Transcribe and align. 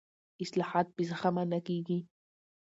اصلاحات 0.43 0.87
بې 0.95 1.03
زغمه 1.09 1.43
نه 1.51 1.59
کېږي 1.67 1.99